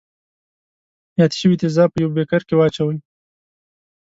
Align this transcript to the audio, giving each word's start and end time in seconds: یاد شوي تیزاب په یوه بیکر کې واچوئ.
یاد 1.19 1.31
شوي 1.39 1.55
تیزاب 1.61 1.89
په 1.91 1.97
یوه 2.03 2.13
بیکر 2.15 2.41
کې 2.47 2.55
واچوئ. 2.57 2.97